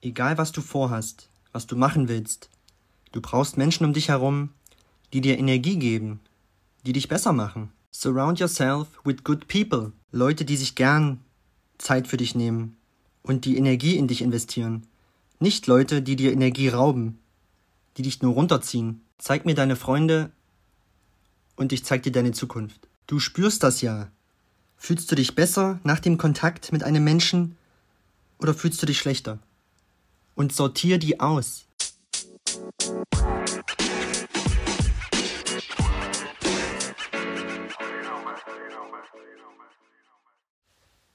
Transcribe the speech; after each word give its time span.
Egal 0.00 0.38
was 0.38 0.52
du 0.52 0.60
vorhast, 0.60 1.28
was 1.52 1.66
du 1.66 1.74
machen 1.74 2.08
willst, 2.08 2.50
du 3.10 3.20
brauchst 3.20 3.56
Menschen 3.56 3.84
um 3.84 3.92
dich 3.92 4.08
herum, 4.08 4.50
die 5.12 5.20
dir 5.20 5.38
Energie 5.38 5.76
geben, 5.76 6.20
die 6.86 6.92
dich 6.92 7.08
besser 7.08 7.32
machen. 7.32 7.72
Surround 7.90 8.38
yourself 8.38 8.86
with 9.04 9.24
good 9.24 9.48
people. 9.48 9.92
Leute, 10.12 10.44
die 10.44 10.56
sich 10.56 10.76
gern 10.76 11.18
Zeit 11.78 12.06
für 12.06 12.16
dich 12.16 12.36
nehmen 12.36 12.76
und 13.22 13.44
die 13.44 13.56
Energie 13.56 13.96
in 13.96 14.06
dich 14.06 14.22
investieren. 14.22 14.86
Nicht 15.40 15.66
Leute, 15.66 16.00
die 16.00 16.14
dir 16.14 16.32
Energie 16.32 16.68
rauben, 16.68 17.18
die 17.96 18.02
dich 18.02 18.22
nur 18.22 18.34
runterziehen. 18.34 19.02
Zeig 19.18 19.46
mir 19.46 19.56
deine 19.56 19.74
Freunde 19.74 20.30
und 21.56 21.72
ich 21.72 21.84
zeig 21.84 22.04
dir 22.04 22.12
deine 22.12 22.32
Zukunft. 22.32 22.86
Du 23.08 23.18
spürst 23.18 23.64
das 23.64 23.80
ja. 23.80 24.12
Fühlst 24.76 25.10
du 25.10 25.16
dich 25.16 25.34
besser 25.34 25.80
nach 25.82 25.98
dem 25.98 26.18
Kontakt 26.18 26.70
mit 26.70 26.84
einem 26.84 27.02
Menschen 27.02 27.56
oder 28.38 28.54
fühlst 28.54 28.80
du 28.80 28.86
dich 28.86 28.98
schlechter? 28.98 29.40
Und 30.38 30.52
sortier 30.52 30.98
die 30.98 31.18
aus. 31.18 31.66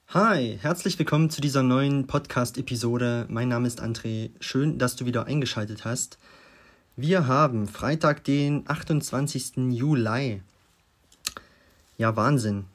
Hi, 0.08 0.58
herzlich 0.60 0.98
willkommen 0.98 1.30
zu 1.30 1.40
dieser 1.40 1.62
neuen 1.62 2.06
Podcast-Episode. 2.06 3.24
Mein 3.30 3.48
Name 3.48 3.66
ist 3.66 3.82
André. 3.82 4.30
Schön, 4.40 4.78
dass 4.78 4.94
du 4.94 5.06
wieder 5.06 5.24
eingeschaltet 5.24 5.86
hast. 5.86 6.18
Wir 6.94 7.26
haben 7.26 7.66
Freitag, 7.66 8.24
den 8.24 8.68
28. 8.68 9.70
Juli. 9.70 10.42
Ja, 11.96 12.14
Wahnsinn. 12.14 12.66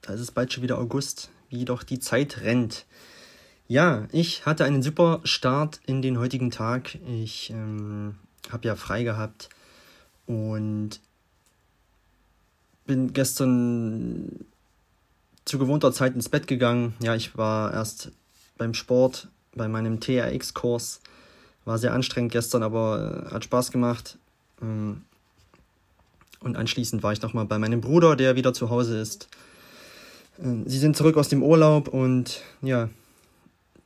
Da 0.00 0.14
ist 0.14 0.20
es 0.20 0.30
bald 0.30 0.54
schon 0.54 0.62
wieder 0.62 0.78
August, 0.78 1.28
wie 1.50 1.66
doch 1.66 1.82
die 1.82 1.98
Zeit 1.98 2.40
rennt. 2.40 2.86
Ja, 3.68 4.06
ich 4.12 4.44
hatte 4.44 4.64
einen 4.64 4.82
super 4.82 5.20
Start 5.24 5.80
in 5.86 6.02
den 6.02 6.18
heutigen 6.18 6.50
Tag. 6.50 6.98
Ich 7.06 7.50
ähm, 7.50 8.16
habe 8.50 8.66
ja 8.66 8.76
frei 8.76 9.02
gehabt 9.02 9.48
und 10.26 11.00
bin 12.86 13.12
gestern 13.12 14.44
zu 15.44 15.58
gewohnter 15.58 15.92
Zeit 15.92 16.14
ins 16.14 16.28
Bett 16.28 16.46
gegangen. 16.46 16.94
Ja, 17.00 17.14
ich 17.14 17.36
war 17.36 17.72
erst 17.72 18.12
beim 18.58 18.74
Sport, 18.74 19.28
bei 19.54 19.68
meinem 19.68 20.00
TRX-Kurs. 20.00 21.00
War 21.64 21.78
sehr 21.78 21.94
anstrengend 21.94 22.32
gestern, 22.32 22.62
aber 22.62 23.26
äh, 23.28 23.34
hat 23.34 23.44
Spaß 23.44 23.70
gemacht. 23.70 24.18
Ähm, 24.60 25.02
und 26.40 26.56
anschließend 26.56 27.02
war 27.02 27.12
ich 27.12 27.22
nochmal 27.22 27.44
bei 27.44 27.58
meinem 27.58 27.80
Bruder, 27.80 28.16
der 28.16 28.34
wieder 28.34 28.52
zu 28.52 28.70
Hause 28.70 28.98
ist. 28.98 29.28
Äh, 30.38 30.68
sie 30.68 30.78
sind 30.78 30.96
zurück 30.96 31.16
aus 31.16 31.28
dem 31.28 31.42
Urlaub 31.42 31.88
und 31.88 32.42
ja, 32.62 32.88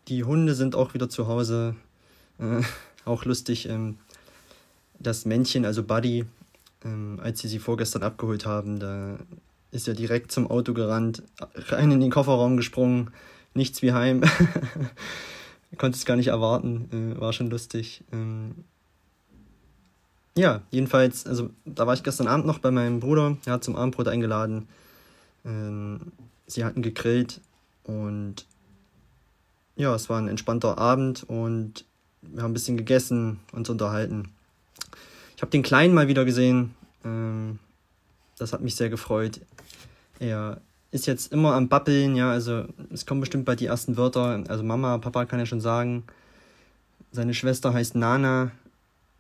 die 0.09 0.25
Hunde 0.25 0.55
sind 0.55 0.75
auch 0.75 0.95
wieder 0.95 1.09
zu 1.09 1.27
Hause. 1.27 1.77
Äh, 2.39 2.63
auch 3.05 3.25
lustig, 3.25 3.69
ähm, 3.69 3.99
das 4.99 5.25
Männchen, 5.25 5.65
also 5.65 5.83
Buddy, 5.83 6.27
ähm, 6.85 7.21
als 7.23 7.41
sie 7.41 7.49
sie 7.49 7.59
vorgestern 7.59 8.03
abgeholt 8.03 8.47
haben, 8.47 8.79
da 8.79 9.19
ist 9.71 9.89
er 9.89 9.95
direkt 9.95 10.33
zum 10.33 10.51
Auto 10.51 10.73
gerannt, 10.73 11.23
rein 11.69 11.91
in 11.91 12.01
den 12.01 12.11
Kofferraum 12.11 12.57
gesprungen, 12.57 13.11
nichts 13.55 13.83
wie 13.83 13.93
heim. 13.93 14.23
Konnte 15.79 15.97
es 15.97 16.07
gar 16.07 16.17
nicht 16.17 16.29
erwarten, 16.29 17.15
äh, 17.17 17.21
war 17.21 17.33
schon 17.33 17.51
lustig. 17.51 18.03
Ähm, 18.13 18.65
ja, 20.37 20.63
jedenfalls, 20.71 21.27
also 21.27 21.51
da 21.65 21.87
war 21.87 21.95
ich 21.95 22.03
gestern 22.03 22.29
Abend 22.29 22.47
noch 22.47 22.59
bei 22.59 22.71
meinem 22.71 23.01
Bruder, 23.01 23.37
er 23.47 23.55
hat 23.55 23.65
zum 23.65 23.77
Abendbrot 23.77 24.09
eingeladen. 24.09 24.69
Ähm, 25.45 26.13
sie 26.47 26.65
hatten 26.65 26.83
gegrillt 26.83 27.41
und 27.85 28.47
ja, 29.77 29.95
es 29.95 30.09
war 30.09 30.19
ein 30.19 30.29
entspannter 30.29 30.79
Abend 30.79 31.25
und 31.25 31.85
wir 32.23 32.43
haben 32.43 32.51
ein 32.51 32.55
bisschen 32.55 32.77
gegessen, 32.77 33.39
uns 33.53 33.69
unterhalten. 33.69 34.31
Ich 35.37 35.43
habe 35.43 35.51
den 35.51 35.63
Kleinen 35.63 35.95
mal 35.95 36.09
wieder 36.09 36.25
gesehen. 36.25 36.75
Ähm, 37.05 37.59
das 38.39 38.53
hat 38.53 38.63
mich 38.63 38.75
sehr 38.75 38.89
gefreut. 38.89 39.41
Er 40.19 40.61
ist 40.91 41.07
jetzt 41.07 41.33
immer 41.33 41.55
am 41.55 41.69
Babbeln, 41.69 42.17
ja, 42.17 42.31
also 42.31 42.65
es 42.91 43.05
kommen 43.05 43.21
bestimmt 43.21 43.45
bald 43.45 43.61
die 43.61 43.67
ersten 43.67 43.97
Wörter. 43.97 44.43
Also 44.49 44.65
Mama, 44.65 44.99
Papa 44.99 45.27
kann 45.27 45.39
ja 45.39 45.47
schon 45.47 45.61
sagen. 45.61 46.05
Seine 47.13 47.35
Schwester 47.35 47.73
heißt 47.73 47.95
Nana. 47.95 48.51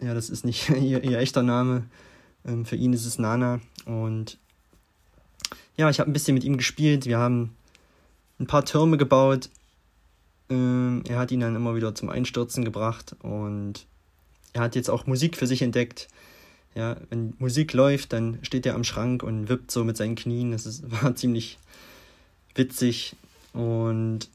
Ja, 0.00 0.14
das 0.14 0.30
ist 0.30 0.44
nicht 0.44 0.70
ihr, 0.70 1.04
ihr 1.04 1.18
echter 1.18 1.42
Name. 1.42 1.84
Ähm, 2.46 2.64
für 2.64 2.76
ihn 2.76 2.94
ist 2.94 3.04
es 3.04 3.18
Nana. 3.18 3.60
Und 3.84 4.38
ja, 5.76 5.90
ich 5.90 6.00
habe 6.00 6.10
ein 6.10 6.14
bisschen 6.14 6.34
mit 6.34 6.44
ihm 6.44 6.56
gespielt. 6.56 7.04
Wir 7.04 7.18
haben 7.18 7.54
ein 8.38 8.46
paar 8.46 8.64
Türme 8.64 8.96
gebaut. 8.96 9.50
Ähm, 10.48 11.02
er 11.08 11.18
hat 11.18 11.32
ihn 11.32 11.40
dann 11.40 11.56
immer 11.56 11.74
wieder 11.74 11.94
zum 11.94 12.08
Einstürzen 12.08 12.64
gebracht 12.64 13.16
und 13.22 13.86
er 14.52 14.62
hat 14.62 14.74
jetzt 14.74 14.88
auch 14.88 15.06
Musik 15.06 15.36
für 15.36 15.46
sich 15.46 15.62
entdeckt. 15.62 16.08
Ja, 16.74 16.96
wenn 17.10 17.34
Musik 17.38 17.72
läuft, 17.72 18.12
dann 18.12 18.38
steht 18.42 18.66
er 18.66 18.74
am 18.74 18.84
Schrank 18.84 19.22
und 19.22 19.48
wippt 19.48 19.70
so 19.70 19.82
mit 19.82 19.96
seinen 19.96 20.14
Knien. 20.14 20.52
Das 20.52 20.66
ist, 20.66 20.84
war 21.02 21.14
ziemlich 21.14 21.58
witzig. 22.54 23.16
Und 23.52 24.28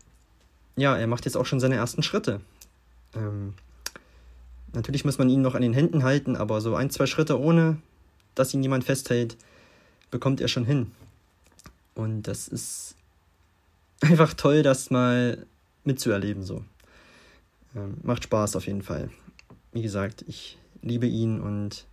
ja, 0.76 0.98
er 0.98 1.08
macht 1.08 1.26
jetzt 1.26 1.38
auch 1.38 1.46
schon 1.46 1.60
seine 1.60 1.76
ersten 1.76 2.04
Schritte. 2.04 2.42
Ähm, 3.16 3.54
natürlich 4.74 5.06
muss 5.06 5.18
man 5.18 5.30
ihn 5.30 5.42
noch 5.42 5.56
an 5.56 5.62
den 5.62 5.74
Händen 5.74 6.04
halten, 6.04 6.36
aber 6.36 6.62
so 6.62 6.76
ein, 6.76 6.90
zwei 6.90 7.06
Schritte 7.06 7.40
ohne, 7.40 7.78
dass 8.36 8.54
ihn 8.54 8.64
jemand 8.64 8.84
festhält, 8.84 9.38
bekommt 10.10 10.42
er 10.42 10.48
schon 10.48 10.66
hin. 10.66 10.92
Und 11.94 12.24
das 12.24 12.48
ist 12.48 12.96
einfach 14.02 14.34
toll, 14.34 14.64
das 14.64 14.90
mal 14.90 15.46
mitzuerleben. 15.84 16.44
So. 16.44 16.64
Ähm, 17.76 17.98
macht 18.04 18.24
Spaß 18.24 18.56
auf 18.56 18.68
jeden 18.68 18.82
Fall. 18.82 19.10
Wie 19.72 19.82
gesagt, 19.82 20.24
ich 20.28 20.58
liebe 20.82 21.08
ihn 21.08 21.40
und 21.40 21.86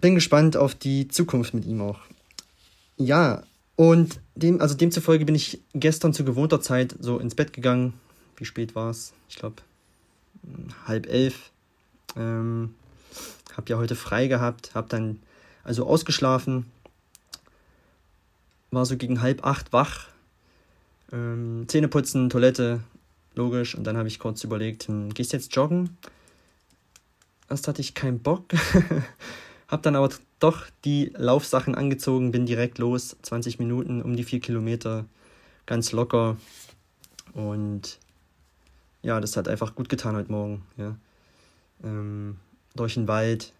bin 0.00 0.14
gespannt 0.14 0.56
auf 0.56 0.74
die 0.74 1.08
Zukunft 1.08 1.54
mit 1.54 1.64
ihm 1.64 1.80
auch. 1.80 2.00
Ja, 2.96 3.42
und 3.76 4.20
dem, 4.34 4.60
also 4.60 4.74
demzufolge 4.74 5.24
bin 5.24 5.34
ich 5.34 5.60
gestern 5.72 6.12
zu 6.12 6.24
gewohnter 6.24 6.60
Zeit 6.60 6.94
so 7.00 7.18
ins 7.18 7.34
Bett 7.34 7.52
gegangen. 7.52 7.94
Wie 8.36 8.44
spät 8.44 8.74
war 8.74 8.90
es? 8.90 9.12
Ich 9.28 9.36
glaube 9.36 9.62
halb 10.86 11.06
elf. 11.06 11.50
Ähm, 12.16 12.74
hab 13.56 13.68
ja 13.68 13.76
heute 13.78 13.96
frei 13.96 14.26
gehabt, 14.26 14.74
hab 14.74 14.88
dann 14.88 15.20
also 15.62 15.86
ausgeschlafen, 15.86 16.66
war 18.70 18.84
so 18.84 18.96
gegen 18.96 19.20
halb 19.20 19.44
acht 19.44 19.72
wach, 19.72 20.08
ähm, 21.14 21.64
Zähne 21.68 21.88
putzen, 21.88 22.28
Toilette, 22.28 22.80
logisch. 23.34 23.74
Und 23.74 23.84
dann 23.84 23.96
habe 23.96 24.08
ich 24.08 24.18
kurz 24.18 24.42
überlegt, 24.44 24.88
hm, 24.88 25.14
gehst 25.14 25.32
jetzt 25.32 25.54
joggen? 25.54 25.96
Erst 27.48 27.68
hatte 27.68 27.80
ich 27.80 27.94
keinen 27.94 28.20
Bock. 28.20 28.46
Hab 29.68 29.82
dann 29.82 29.96
aber 29.96 30.10
doch 30.40 30.66
die 30.84 31.12
Laufsachen 31.16 31.74
angezogen, 31.74 32.32
bin 32.32 32.46
direkt 32.46 32.78
los, 32.78 33.16
20 33.22 33.58
Minuten 33.58 34.02
um 34.02 34.16
die 34.16 34.24
4 34.24 34.40
Kilometer, 34.40 35.06
ganz 35.66 35.92
locker. 35.92 36.36
Und 37.32 37.98
ja, 39.02 39.20
das 39.20 39.36
hat 39.36 39.48
einfach 39.48 39.74
gut 39.74 39.88
getan 39.88 40.16
heute 40.16 40.32
Morgen. 40.32 40.62
Ja. 40.76 40.96
Ähm, 41.82 42.36
durch 42.74 42.94
den 42.94 43.08
Wald, 43.08 43.52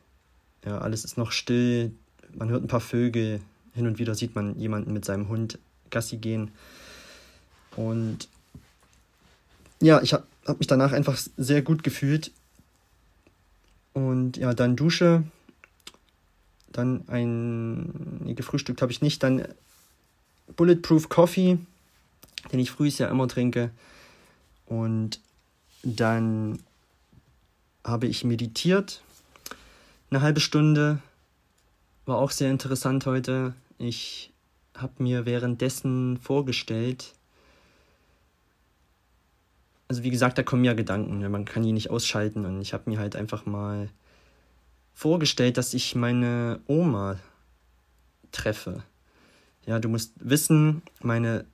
ja, 0.65 0.79
alles 0.79 1.05
ist 1.05 1.17
noch 1.17 1.31
still, 1.31 1.93
man 2.35 2.49
hört 2.49 2.65
ein 2.65 2.69
paar 2.69 2.81
Vögel, 2.81 3.41
hin 3.75 3.87
und 3.87 3.99
wieder 3.99 4.15
sieht 4.15 4.35
man 4.35 4.59
jemanden 4.59 4.93
mit 4.93 5.05
seinem 5.05 5.29
Hund 5.29 5.59
Gassi 5.91 6.17
gehen. 6.17 6.51
Und 7.77 8.29
ja, 9.81 10.01
ich 10.03 10.13
habe 10.13 10.25
hab 10.47 10.59
mich 10.59 10.67
danach 10.67 10.93
einfach 10.93 11.19
sehr 11.37 11.63
gut 11.63 11.83
gefühlt. 11.83 12.31
Und 13.93 14.37
ja, 14.37 14.55
dann 14.55 14.77
Dusche, 14.77 15.25
dann 16.73 17.05
ein, 17.09 18.25
nee, 18.25 18.35
gefrühstückt 18.35 18.83
habe 18.83 18.93
ich 18.93 19.03
nicht, 19.03 19.23
dann 19.23 19.47
Bulletproof 20.57 21.09
Coffee, 21.09 21.59
den 22.53 22.59
ich 22.59 22.71
früh 22.71 22.89
ja 22.89 23.09
immer 23.09 23.29
trinke. 23.29 23.71
Und 24.67 25.21
dann 25.83 26.59
habe 27.85 28.07
ich 28.07 28.25
meditiert, 28.25 29.03
eine 30.11 30.23
halbe 30.23 30.41
Stunde, 30.41 31.01
war 32.07 32.19
auch 32.19 32.31
sehr 32.31 32.51
interessant 32.51 33.07
heute. 33.07 33.55
Ich 33.79 34.33
habe 34.75 35.03
mir 35.03 35.27
währenddessen 35.27 36.19
vorgestellt, 36.19 37.15
also 39.95 40.03
wie 40.03 40.11
gesagt, 40.11 40.39
da 40.39 40.43
kommen 40.43 40.65
ja 40.65 40.73
Gedanken, 40.73 41.21
ne? 41.21 41.29
man 41.29 41.45
kann 41.45 41.63
die 41.63 41.71
nicht 41.71 41.89
ausschalten 41.89 42.45
und 42.47 42.61
ich 42.61 42.73
habe 42.73 42.91
mir 42.91 42.99
halt 42.99 43.15
einfach 43.15 43.47
mal 43.47 43.89
vorgestellt, 44.93 45.57
dass 45.57 45.73
ich 45.73 45.95
meine 45.95 46.59
Oma 46.67 47.21
treffe. 48.33 48.83
Ja, 49.67 49.79
du 49.79 49.89
musst 49.89 50.15
wissen, 50.19 50.83
meine, 51.01 51.45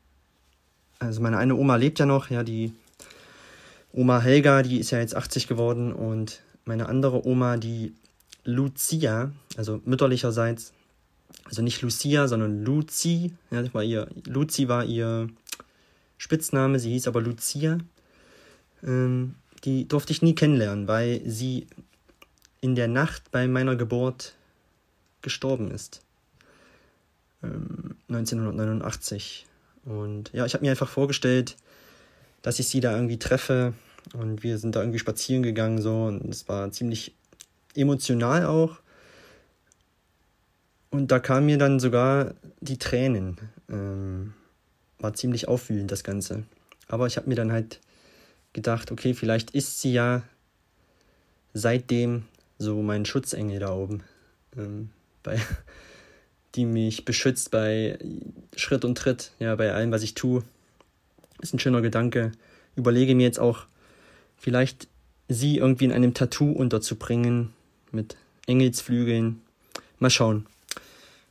also 1.01 1.21
meine 1.21 1.37
eine 1.37 1.55
Oma 1.55 1.77
lebt 1.77 1.99
ja 1.99 2.07
noch, 2.07 2.31
ja, 2.31 2.43
die 2.43 2.73
Oma 3.93 4.21
Helga, 4.21 4.63
die 4.63 4.81
ist 4.81 4.91
ja 4.91 5.01
jetzt 5.01 5.15
80 5.15 5.47
geworden 5.47 5.93
und 5.93 6.41
meine 6.65 6.89
andere 6.89 7.27
Oma, 7.27 7.59
die 7.59 7.93
Lucia, 8.45 9.33
also 9.59 9.83
mütterlicherseits, 9.85 10.73
also 11.45 11.61
nicht 11.61 11.83
Lucia, 11.83 12.27
sondern 12.27 12.65
Luzi, 12.65 13.35
ja, 13.51 13.75
war 13.75 13.85
ihr, 13.85 14.09
Luzi 14.25 14.69
war 14.69 14.87
ihr 14.87 15.29
Spitzname, 16.17 16.79
sie 16.79 16.93
hieß 16.93 17.07
aber 17.07 17.21
Lucia. 17.21 17.77
Ähm, 18.83 19.35
die 19.65 19.87
durfte 19.87 20.13
ich 20.13 20.23
nie 20.23 20.35
kennenlernen, 20.35 20.89
weil 20.89 21.21
sie 21.27 21.67
in 22.61 22.75
der 22.75 22.89
Nacht 22.89 23.31
bei 23.31 23.49
meiner 23.49 23.77
Geburt 23.77 24.35
gestorben 25.23 25.71
ist. 25.71 26.03
Ähm, 27.43 27.97
1989. 28.09 29.47
Und 29.85 30.31
ja, 30.33 30.47
ich 30.47 30.55
habe 30.55 30.65
mir 30.65 30.71
einfach 30.71 30.89
vorgestellt, 30.89 31.57
dass 32.43 32.59
ich 32.59 32.69
sie 32.69 32.81
da 32.81 32.95
irgendwie 32.95 33.19
treffe. 33.19 33.75
Und 34.15 34.43
wir 34.43 34.59
sind 34.59 34.77
da 34.77 34.81
irgendwie 34.81 34.99
spazieren 34.99 35.43
gegangen, 35.43 35.81
so. 35.81 36.05
Und 36.05 36.29
es 36.29 36.49
war 36.49 36.71
ziemlich 36.73 37.15
emotional 37.75 38.47
auch. 38.47 38.79
Und 40.91 41.13
da 41.13 41.21
kamen 41.21 41.47
mir 41.47 41.59
dann 41.59 41.81
sogar 41.81 42.35
die 42.61 42.79
Tränen. 42.79 43.39
Ähm, 43.69 44.35
war 44.99 45.15
ziemlich 45.15 45.49
aufwühlend, 45.49 45.91
das 45.91 46.05
Ganze. 46.05 46.45
Aber 46.89 47.07
ich 47.07 47.17
habe 47.17 47.29
mir 47.29 47.37
dann 47.37 47.53
halt 47.53 47.81
gedacht, 48.53 48.91
okay, 48.91 49.15
vielleicht 49.15 49.53
ist 49.53 49.81
sie 49.81 49.93
ja 49.93 50.23
seitdem 51.55 52.25
so 52.59 52.83
mein 52.83 53.05
Schutzengel 53.05 53.59
da 53.59 53.73
oben. 53.73 54.03
Ähm, 54.57 54.91
bei, 55.23 55.41
die 56.55 56.65
mich 56.65 57.05
beschützt 57.05 57.51
bei 57.51 57.99
Schritt 58.57 58.85
und 58.85 58.97
Tritt, 58.97 59.33
ja, 59.39 59.55
bei 59.57 59.73
allem, 59.73 59.93
was 59.93 60.03
ich 60.03 60.15
tue. 60.15 60.43
Ist 61.41 61.55
ein 61.55 61.59
schöner 61.59 61.81
Gedanke. 61.81 62.33
Überlege 62.77 63.15
mir 63.15 63.23
jetzt 63.25 63.39
auch, 63.39 63.67
vielleicht 64.37 64.89
sie 65.29 65.59
irgendwie 65.59 65.85
in 65.85 65.93
einem 65.93 66.15
Tattoo 66.15 66.51
unterzubringen 66.51 67.53
mit 67.93 68.17
Engelsflügeln. 68.47 69.41
Mal 69.99 70.11
schauen. 70.11 70.47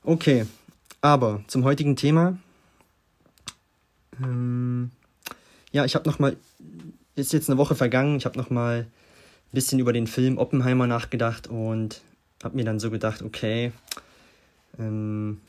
Okay, 0.03 0.45
aber 1.01 1.43
zum 1.47 1.63
heutigen 1.63 1.95
Thema. 1.95 2.37
Ähm, 4.21 4.91
ja, 5.71 5.85
ich 5.85 5.95
habe 5.95 6.09
noch 6.09 6.19
mal, 6.19 6.35
ist 7.19 7.33
jetzt 7.33 7.49
eine 7.49 7.57
Woche 7.57 7.75
vergangen. 7.75 8.17
Ich 8.17 8.25
habe 8.25 8.37
noch 8.37 8.49
mal 8.49 8.81
ein 8.81 8.87
bisschen 9.51 9.79
über 9.79 9.93
den 9.93 10.07
Film 10.07 10.37
Oppenheimer 10.37 10.87
nachgedacht 10.87 11.47
und 11.47 12.01
habe 12.43 12.55
mir 12.55 12.65
dann 12.65 12.79
so 12.79 12.91
gedacht, 12.91 13.21
okay, 13.21 13.71
ähm, 14.77 15.41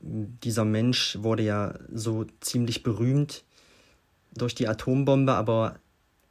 dieser 0.00 0.64
Mensch 0.64 1.18
wurde 1.20 1.42
ja 1.42 1.74
so 1.92 2.26
ziemlich 2.40 2.82
berühmt 2.82 3.44
durch 4.34 4.54
die 4.54 4.68
Atombombe, 4.68 5.34
aber 5.34 5.76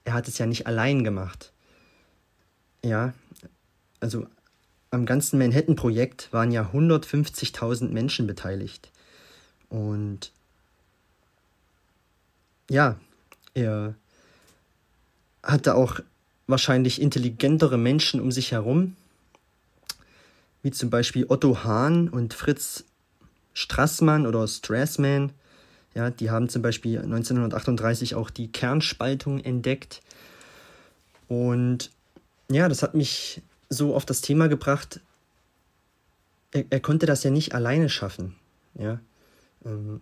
er 0.05 0.13
hat 0.13 0.27
es 0.27 0.37
ja 0.37 0.45
nicht 0.45 0.67
allein 0.67 1.03
gemacht. 1.03 1.51
Ja, 2.83 3.13
also 3.99 4.25
am 4.91 5.05
ganzen 5.05 5.37
Manhattan-Projekt 5.37 6.31
waren 6.31 6.51
ja 6.51 6.71
150.000 6.73 7.89
Menschen 7.89 8.25
beteiligt. 8.25 8.91
Und 9.69 10.31
ja, 12.69 12.97
er 13.53 13.95
hatte 15.47 15.75
auch 15.75 15.99
wahrscheinlich 16.45 17.01
intelligentere 17.01 17.77
Menschen 17.77 18.21
um 18.21 18.31
sich 18.31 18.51
herum, 18.51 18.95
wie 20.61 20.71
zum 20.71 20.89
Beispiel 20.89 21.25
Otto 21.29 21.63
Hahn 21.63 22.09
und 22.09 22.33
Fritz 22.33 22.83
Strassmann 23.53 24.27
oder 24.27 24.47
Strassman. 24.47 25.31
Ja, 25.95 26.11
die 26.11 26.29
haben 26.29 26.47
zum 26.49 26.61
Beispiel 26.61 26.99
1938 26.99 28.13
auch 28.13 28.29
die 28.29 28.51
Kernspaltung 28.51 29.39
entdeckt. 29.39 30.01
Und 31.27 31.89
ja, 32.49 32.69
das 32.69 32.83
hat 32.83 32.93
mich 32.93 33.41
so 33.69 33.95
auf 33.95 34.05
das 34.05 34.21
Thema 34.21 34.47
gebracht, 34.47 34.99
er, 36.51 36.65
er 36.69 36.79
konnte 36.79 37.05
das 37.05 37.23
ja 37.23 37.31
nicht 37.31 37.53
alleine 37.53 37.89
schaffen. 37.89 38.35
Ja. 38.75 38.99
Ähm, 39.65 40.01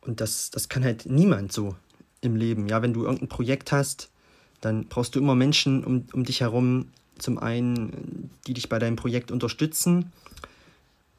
und 0.00 0.20
das, 0.20 0.50
das 0.50 0.68
kann 0.68 0.84
halt 0.84 1.06
niemand 1.06 1.52
so 1.52 1.76
im 2.20 2.36
Leben. 2.36 2.68
Ja, 2.68 2.82
wenn 2.82 2.92
du 2.92 3.04
irgendein 3.04 3.28
Projekt 3.28 3.72
hast, 3.72 4.10
dann 4.60 4.86
brauchst 4.86 5.14
du 5.14 5.18
immer 5.18 5.34
Menschen 5.34 5.84
um, 5.84 6.04
um 6.12 6.24
dich 6.24 6.40
herum, 6.40 6.88
zum 7.18 7.38
einen, 7.38 8.30
die 8.46 8.54
dich 8.54 8.68
bei 8.68 8.78
deinem 8.78 8.96
Projekt 8.96 9.30
unterstützen 9.30 10.12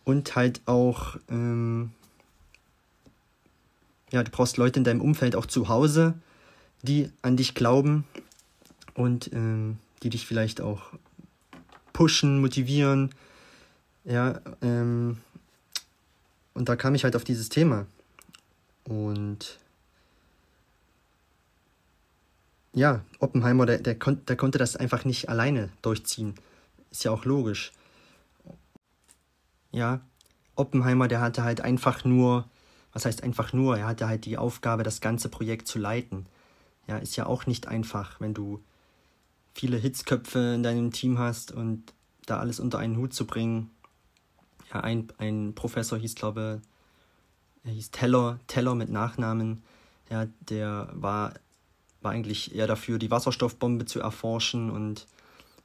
und 0.06 0.36
halt 0.36 0.62
auch, 0.66 1.18
ähm, 1.30 1.92
ja, 4.12 4.24
du 4.24 4.32
brauchst 4.32 4.58
Leute 4.58 4.80
in 4.80 4.84
deinem 4.84 5.02
Umfeld 5.02 5.36
auch 5.36 5.46
zu 5.46 5.68
Hause, 5.68 6.16
die 6.82 7.12
an 7.22 7.38
dich 7.38 7.54
glauben 7.54 8.06
und 8.94 9.32
ähm, 9.34 9.78
die 10.04 10.10
dich 10.10 10.26
vielleicht 10.26 10.62
auch 10.62 10.94
pushen, 11.94 12.42
motivieren. 12.42 13.14
Ja, 14.06 14.40
ähm, 14.62 15.18
und 16.54 16.70
da 16.70 16.76
kam 16.76 16.96
ich 16.96 17.04
halt 17.04 17.16
auf 17.16 17.24
dieses 17.24 17.50
Thema. 17.50 17.86
Und 18.86 19.60
ja, 22.74 23.02
Oppenheimer, 23.20 23.66
der, 23.66 23.80
der, 23.80 23.98
kon 23.98 24.24
der 24.26 24.38
konnte 24.38 24.58
das 24.58 24.76
einfach 24.76 25.06
nicht 25.06 25.30
alleine 25.30 25.70
durchziehen. 25.82 26.36
Ist 26.92 27.04
ja 27.04 27.12
auch 27.12 27.26
logisch. 27.26 27.72
Ja, 29.72 30.02
Oppenheimer, 30.56 31.08
der 31.08 31.22
hatte 31.22 31.44
halt 31.44 31.62
einfach 31.62 32.04
nur, 32.04 32.46
was 32.92 33.06
heißt 33.06 33.24
einfach 33.24 33.54
nur, 33.54 33.78
er 33.78 33.88
hatte 33.88 34.08
halt 34.08 34.26
die 34.26 34.38
Aufgabe, 34.38 34.84
das 34.84 35.02
ganze 35.02 35.30
Projekt 35.30 35.68
zu 35.68 35.80
leiten. 35.80 36.26
Ja, 36.88 36.98
ist 36.98 37.16
ja 37.16 37.26
auch 37.28 37.46
nicht 37.46 37.68
einfach, 37.68 38.20
wenn 38.20 38.34
du 38.34 38.64
viele 39.54 39.78
Hitzköpfe 39.78 40.54
in 40.56 40.64
deinem 40.64 40.92
Team 40.92 41.20
hast 41.20 41.52
und 41.52 41.94
da 42.26 42.40
alles 42.40 42.60
unter 42.60 42.80
einen 42.80 42.98
Hut 42.98 43.14
zu 43.14 43.26
bringen. 43.26 43.70
Ja, 44.74 44.82
ein, 44.82 45.08
ein 45.18 45.54
Professor 45.56 45.98
hieß, 45.98 46.16
glaube 46.16 46.62
er 47.64 47.72
hieß 47.72 47.92
Teller, 47.92 48.40
Teller 48.48 48.76
mit 48.76 48.90
Nachnamen. 48.90 49.64
Ja, 50.10 50.28
der 50.42 50.90
war 50.94 51.34
war 52.02 52.12
eigentlich 52.12 52.56
eher 52.56 52.68
dafür, 52.68 53.00
die 53.00 53.12
Wasserstoffbombe 53.12 53.86
zu 53.86 54.00
erforschen 54.00 54.70
und 54.70 55.06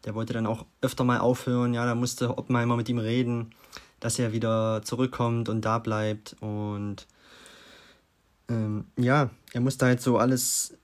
der 0.05 0.15
wollte 0.15 0.33
dann 0.33 0.47
auch 0.47 0.67
öfter 0.81 1.05
mal 1.05 1.19
aufhören. 1.19 1.75
Ja, 1.75 1.87
da 1.87 1.95
musste 1.95 2.37
Oppenheimer 2.37 2.77
mit 2.77 2.89
ihm 2.89 2.99
reden, 2.99 3.55
dass 4.01 4.19
er 4.19 4.33
wieder 4.33 4.83
zurückkommt 4.85 5.49
und 5.49 5.63
da 5.63 5.79
bleibt. 5.79 6.37
Und 6.41 7.07
ähm, 8.49 8.85
ja, 8.99 9.31
er 9.53 9.61
musste 9.61 9.87
halt 9.87 10.03
so 10.03 10.19
alles 10.19 10.77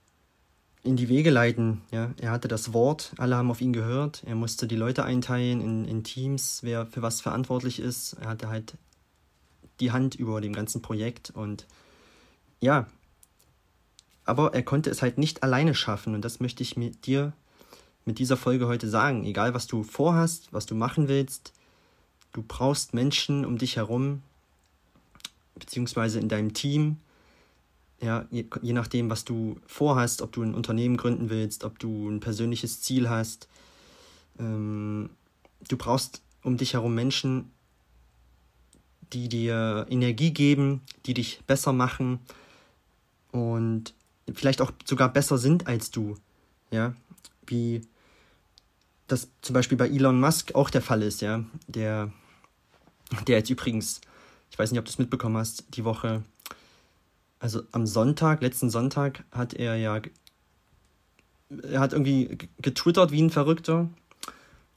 in 0.83 0.97
die 0.97 1.09
Wege 1.09 1.31
leiten. 1.31 1.83
Ja, 1.91 2.13
er 2.19 2.31
hatte 2.31 2.49
das 2.49 2.73
Wort, 2.73 3.13
alle 3.19 3.37
haben 3.37 3.51
auf 3.51 3.61
ihn 3.61 3.75
gehört. 3.75 4.23
Er 4.25 4.35
musste 4.35 4.67
die 4.67 4.77
Leute 4.77 5.05
einteilen 5.05 5.61
in, 5.61 5.85
in 5.85 6.05
Teams, 6.05 6.61
wer 6.63 6.87
für 6.87 7.03
was 7.03 7.21
verantwortlich 7.21 7.81
ist. 7.81 8.15
Er 8.15 8.29
hatte 8.29 8.49
halt 8.49 8.75
die 9.81 9.93
Hand 9.93 10.15
über 10.15 10.41
dem 10.41 10.55
ganzen 10.55 10.81
Projekt 10.81 11.31
und 11.31 11.67
ja, 12.61 12.87
aber 14.31 14.55
er 14.55 14.63
konnte 14.63 14.89
es 14.89 15.03
halt 15.03 15.19
nicht 15.19 15.43
alleine 15.43 15.75
schaffen 15.75 16.15
und 16.15 16.25
das 16.25 16.41
möchte 16.41 16.63
ich 16.63 16.77
mit 16.77 17.07
dir 17.07 17.33
mit 18.05 18.19
dieser 18.19 18.37
Folge 18.37 18.67
heute 18.67 18.89
sagen. 18.89 19.25
Egal, 19.25 19.55
was 19.55 19.67
du 19.67 19.83
vorhast, 19.83 20.53
was 20.53 20.67
du 20.67 20.75
machen 20.75 21.09
willst, 21.09 21.53
du 22.33 22.43
brauchst 22.43 22.95
Menschen 22.95 23.45
um 23.45 23.59
dich 23.59 23.77
herum, 23.77 24.23
beziehungsweise 25.55 26.19
in 26.19 26.29
deinem 26.29 26.55
Team, 26.55 26.97
ja, 28.01 28.25
je, 28.31 28.47
je 28.63 28.73
nachdem, 28.73 29.11
was 29.11 29.25
du 29.25 29.61
vorhast, 29.67 30.23
ob 30.23 30.33
du 30.33 30.43
ein 30.43 30.55
Unternehmen 30.55 30.97
gründen 30.97 31.29
willst, 31.29 31.65
ob 31.65 31.79
du 31.79 32.09
ein 32.09 32.21
persönliches 32.21 32.81
Ziel 32.81 33.11
hast. 33.11 33.49
Ähm, 34.39 35.11
du 35.69 35.77
brauchst 35.77 36.23
um 36.43 36.57
dich 36.57 36.73
herum 36.73 36.95
Menschen, 36.95 37.51
die 39.13 39.29
dir 39.29 39.87
Energie 39.91 40.31
geben, 40.31 40.81
die 41.05 41.15
dich 41.15 41.43
besser 41.47 41.73
machen 41.75 42.21
und 43.33 43.93
vielleicht 44.35 44.61
auch 44.61 44.73
sogar 44.85 45.13
besser 45.13 45.39
sind 45.39 45.67
als 45.67 45.91
du. 45.91 46.17
Ja, 46.71 46.95
wie 47.47 47.83
das 49.07 49.29
zum 49.43 49.55
Beispiel 49.55 49.77
bei 49.77 49.89
Elon 49.89 50.21
Musk 50.21 50.55
auch 50.55 50.71
der 50.71 50.83
Fall 50.83 51.03
ist, 51.03 51.21
ja. 51.21 51.45
Der, 51.67 52.13
der 53.27 53.39
jetzt 53.39 53.51
übrigens, 53.51 54.01
ich 54.51 54.59
weiß 54.59 54.71
nicht, 54.71 54.79
ob 54.79 54.85
du 54.85 54.91
es 54.91 54.99
mitbekommen 54.99 55.37
hast, 55.37 55.65
die 55.75 55.85
Woche, 55.85 56.23
also 57.39 57.63
am 57.73 57.87
Sonntag, 57.87 58.41
letzten 58.41 58.71
Sonntag, 58.71 59.25
hat 59.33 59.55
er 59.55 59.77
ja, 59.77 60.01
er 61.63 61.81
hat 61.81 61.93
irgendwie 61.93 62.39
getwittert 62.59 63.11
wie 63.11 63.23
ein 63.23 63.31
Verrückter 63.31 63.89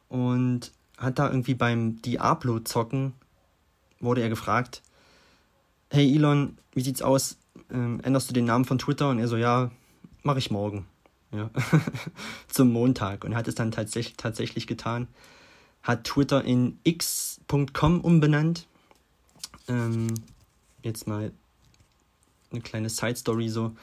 und 0.10 0.72
hat 0.98 1.19
da 1.19 1.29
irgendwie 1.29 1.53
beim 1.53 2.01
Diablo-Zocken, 2.01 3.13
wurde 4.00 4.22
er 4.22 4.29
gefragt, 4.29 4.81
hey 5.89 6.15
Elon, 6.15 6.57
wie 6.74 6.81
sieht's 6.81 7.01
aus? 7.03 7.38
Ähm, 7.74 8.00
änderst 8.03 8.30
du 8.30 8.34
den 8.34 8.46
Namen 8.46 8.65
von 8.65 8.77
Twitter? 8.77 9.10
Und 9.10 9.20
er 9.20 9.27
so, 9.27 9.36
ja, 9.36 9.72
mache 10.22 10.39
ich 10.39 10.51
morgen. 10.51 10.86
Ja. 11.32 11.50
Zum 12.48 12.72
Montag. 12.72 13.24
Und 13.24 13.34
er 13.34 13.39
hat 13.39 13.48
es 13.48 13.56
dann 13.56 13.72
tatsächlich, 13.72 14.15
tatsächlich 14.18 14.68
getan. 14.68 15.08
Hat 15.82 16.06
Twitter 16.06 16.44
in 16.44 16.77
x.com 16.84 18.01
umbenannt. 18.01 18.68
Ähm, 19.68 20.13
jetzt 20.84 21.08
mal 21.08 21.32
eine 22.51 22.62
kleine 22.62 22.89
Side 22.89 23.15
Story 23.15 23.50
so. 23.50 23.75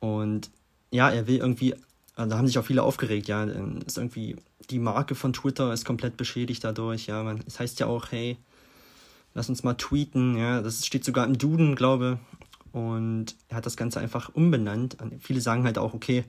Und 0.00 0.50
ja, 0.90 1.10
er 1.10 1.26
will 1.26 1.36
irgendwie, 1.36 1.74
also 2.14 2.30
da 2.30 2.38
haben 2.38 2.46
sich 2.46 2.58
auch 2.58 2.64
viele 2.64 2.82
aufgeregt, 2.82 3.28
ja. 3.28 3.44
Ist 3.44 3.98
irgendwie, 3.98 4.36
die 4.70 4.78
Marke 4.78 5.14
von 5.14 5.32
Twitter 5.32 5.72
ist 5.72 5.84
komplett 5.84 6.16
beschädigt 6.16 6.64
dadurch, 6.64 7.06
ja. 7.06 7.22
Man, 7.22 7.42
es 7.46 7.60
heißt 7.60 7.78
ja 7.80 7.86
auch, 7.86 8.10
hey, 8.10 8.38
lass 9.34 9.48
uns 9.48 9.62
mal 9.62 9.74
tweeten, 9.74 10.36
ja. 10.36 10.62
Das 10.62 10.86
steht 10.86 11.04
sogar 11.04 11.26
im 11.26 11.36
Duden, 11.36 11.76
glaube 11.76 12.18
und 12.76 13.34
er 13.48 13.56
hat 13.56 13.64
das 13.64 13.78
Ganze 13.78 14.00
einfach 14.00 14.34
umbenannt. 14.34 14.98
Viele 15.20 15.40
sagen 15.40 15.64
halt 15.64 15.78
auch, 15.78 15.94
okay, 15.94 16.24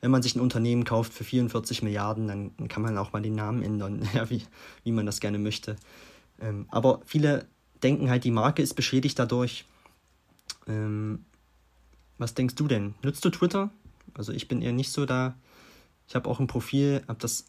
wenn 0.00 0.10
man 0.10 0.22
sich 0.22 0.34
ein 0.34 0.40
Unternehmen 0.40 0.84
kauft 0.84 1.12
für 1.12 1.24
44 1.24 1.82
Milliarden, 1.82 2.26
dann 2.26 2.68
kann 2.68 2.82
man 2.82 2.96
auch 2.96 3.12
mal 3.12 3.20
den 3.20 3.34
Namen 3.34 3.62
ändern, 3.62 4.08
ja, 4.14 4.30
wie, 4.30 4.42
wie 4.82 4.92
man 4.92 5.04
das 5.04 5.20
gerne 5.20 5.38
möchte. 5.38 5.76
Ähm, 6.40 6.64
aber 6.70 7.02
viele 7.04 7.46
denken 7.82 8.08
halt, 8.08 8.24
die 8.24 8.30
Marke 8.30 8.62
ist 8.62 8.72
beschädigt 8.72 9.18
dadurch. 9.18 9.66
Ähm, 10.66 11.26
was 12.16 12.32
denkst 12.32 12.54
du 12.54 12.66
denn? 12.66 12.94
Nutzt 13.02 13.22
du 13.26 13.28
Twitter? 13.28 13.68
Also 14.14 14.32
ich 14.32 14.48
bin 14.48 14.62
eher 14.62 14.72
nicht 14.72 14.92
so 14.92 15.04
da. 15.04 15.34
Ich 16.08 16.14
habe 16.14 16.30
auch 16.30 16.40
ein 16.40 16.46
Profil, 16.46 17.02
habe 17.08 17.20
das 17.20 17.44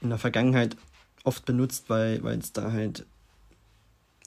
in 0.00 0.08
der 0.08 0.18
Vergangenheit 0.18 0.76
oft 1.24 1.44
benutzt, 1.44 1.90
weil 1.90 2.24
es 2.38 2.52
da 2.52 2.70
halt 2.70 3.06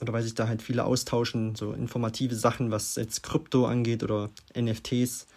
oder 0.01 0.13
weil 0.13 0.23
sich 0.23 0.35
da 0.35 0.47
halt 0.47 0.61
viele 0.61 0.85
austauschen, 0.85 1.55
so 1.55 1.73
informative 1.73 2.35
Sachen, 2.35 2.71
was 2.71 2.95
jetzt 2.95 3.23
Krypto 3.23 3.65
angeht 3.65 4.03
oder 4.03 4.29
NFTs. 4.55 5.27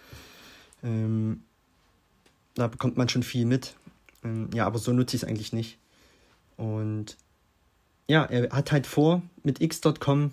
Ähm, 0.83 1.43
da 2.55 2.67
bekommt 2.67 2.97
man 2.97 3.09
schon 3.09 3.23
viel 3.23 3.47
mit. 3.47 3.75
Ähm, 4.23 4.51
ja, 4.55 4.67
aber 4.67 4.79
so 4.79 4.93
nutze 4.93 5.17
ich 5.17 5.23
es 5.23 5.29
eigentlich 5.29 5.53
nicht. 5.53 5.79
Und 6.57 7.17
ja, 8.07 8.25
er 8.25 8.51
hat 8.51 8.73
halt 8.73 8.87
vor, 8.87 9.23
mit 9.43 9.61
x.com 9.61 10.33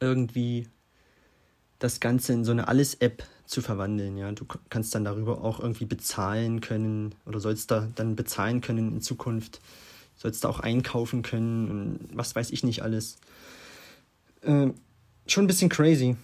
irgendwie 0.00 0.68
das 1.78 2.00
Ganze 2.00 2.32
in 2.32 2.44
so 2.44 2.50
eine 2.50 2.68
Alles-App 2.68 3.24
zu 3.46 3.62
verwandeln. 3.62 4.16
Ja, 4.16 4.30
du 4.32 4.44
kannst 4.68 4.94
dann 4.94 5.04
darüber 5.04 5.42
auch 5.42 5.60
irgendwie 5.60 5.86
bezahlen 5.86 6.60
können 6.60 7.14
oder 7.26 7.40
sollst 7.40 7.70
da 7.70 7.88
dann 7.94 8.16
bezahlen 8.16 8.60
können 8.60 8.92
in 8.92 9.00
Zukunft. 9.00 9.60
Sollst 10.20 10.44
da 10.44 10.48
auch 10.48 10.60
einkaufen 10.60 11.22
können 11.22 11.70
und 11.70 12.08
was 12.12 12.34
weiß 12.34 12.50
ich 12.50 12.62
nicht 12.62 12.82
alles. 12.82 13.16
Äh, 14.42 14.68
schon 15.26 15.44
ein 15.44 15.46
bisschen 15.46 15.70
crazy. 15.70 16.16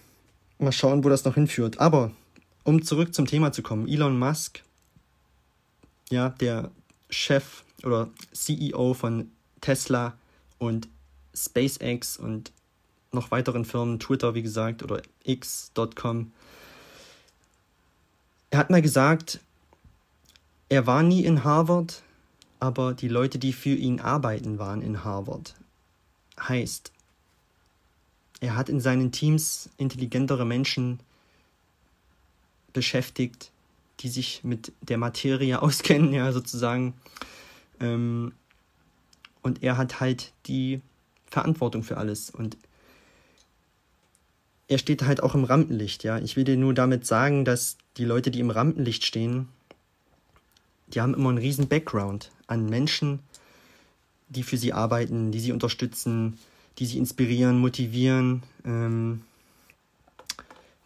Mal 0.59 0.71
schauen, 0.71 1.03
wo 1.03 1.09
das 1.09 1.25
noch 1.25 1.33
hinführt. 1.33 1.79
Aber 1.79 2.11
um 2.63 2.83
zurück 2.83 3.13
zum 3.15 3.25
Thema 3.25 3.51
zu 3.51 3.63
kommen, 3.63 3.87
Elon 3.87 4.19
Musk, 4.19 4.63
ja, 6.09 6.29
der 6.29 6.69
Chef 7.09 7.63
oder 7.83 8.09
CEO 8.33 8.93
von 8.93 9.31
Tesla 9.61 10.17
und 10.57 10.87
SpaceX 11.33 12.17
und 12.17 12.51
noch 13.11 13.31
weiteren 13.31 13.65
Firmen, 13.65 13.99
Twitter, 13.99 14.35
wie 14.35 14.41
gesagt, 14.41 14.83
oder 14.83 15.01
x.com. 15.23 16.31
Er 18.49 18.59
hat 18.59 18.69
mal 18.69 18.81
gesagt, 18.81 19.39
er 20.69 20.85
war 20.85 21.03
nie 21.03 21.23
in 21.23 21.43
Harvard, 21.43 22.03
aber 22.59 22.93
die 22.93 23.07
Leute, 23.07 23.39
die 23.39 23.53
für 23.53 23.75
ihn 23.75 23.99
arbeiten, 23.99 24.59
waren 24.59 24.81
in 24.81 25.03
Harvard. 25.03 25.55
Heißt, 26.39 26.91
er 28.39 28.55
hat 28.55 28.69
in 28.69 28.79
seinen 28.79 29.11
Teams 29.11 29.69
intelligentere 29.77 30.45
Menschen 30.45 30.99
beschäftigt, 32.73 33.51
die 33.99 34.09
sich 34.09 34.43
mit 34.43 34.71
der 34.81 34.97
Materie 34.97 35.61
auskennen, 35.61 36.13
ja, 36.13 36.31
sozusagen. 36.31 36.93
Ähm, 37.79 38.33
und 39.41 39.63
er 39.63 39.77
hat 39.77 39.99
halt 39.99 40.33
die 40.45 40.81
Verantwortung 41.25 41.83
für 41.83 41.97
alles. 41.97 42.29
Und 42.29 42.57
er 44.67 44.77
steht 44.77 45.03
halt 45.03 45.23
auch 45.23 45.35
im 45.35 45.45
Rampenlicht, 45.45 46.03
ja. 46.03 46.19
Ich 46.19 46.35
will 46.35 46.43
dir 46.43 46.57
nur 46.57 46.73
damit 46.73 47.05
sagen, 47.05 47.45
dass 47.45 47.77
die 47.97 48.05
Leute, 48.05 48.31
die 48.31 48.39
im 48.39 48.49
Rampenlicht 48.49 49.05
stehen, 49.05 49.47
die 50.87 51.01
haben 51.01 51.13
immer 51.13 51.29
einen 51.29 51.37
riesen 51.37 51.67
Background 51.67 52.31
an 52.47 52.69
Menschen, 52.69 53.19
die 54.29 54.43
für 54.43 54.57
sie 54.57 54.73
arbeiten, 54.73 55.31
die 55.31 55.39
sie 55.39 55.51
unterstützen, 55.51 56.37
die 56.79 56.85
sie 56.85 56.97
inspirieren, 56.97 57.59
motivieren, 57.59 58.43
ähm, 58.65 59.21